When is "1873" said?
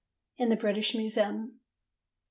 1.29-1.59